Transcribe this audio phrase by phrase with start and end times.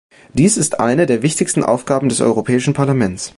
[0.33, 3.29] Dies ist eine der wichtigsten Aufgaben des Europäischen Parlaments.